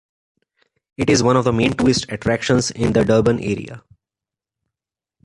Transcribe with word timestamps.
It 0.97 1.11
is 1.11 1.21
one 1.21 1.37
of 1.37 1.43
the 1.43 1.53
main 1.53 1.73
tourist 1.73 2.07
attractions 2.11 2.71
in 2.71 2.91
the 2.93 3.05
Durban 3.05 3.39
area. 3.39 3.83